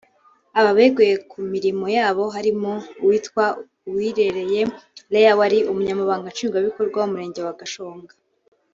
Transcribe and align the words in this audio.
Aba 0.59 0.71
beguye 0.77 1.13
ku 1.29 1.37
mirimo 1.51 1.85
yabo 1.97 2.23
harimo 2.35 2.71
uwitwa 3.01 3.43
Uwirereye 3.87 4.61
Lea 5.13 5.33
wari 5.39 5.59
Umunyamabanga 5.71 6.31
Nshingwabikorwa 6.33 6.97
w’Umurenge 7.01 7.41
wa 7.47 7.57
Gashonga 7.59 8.13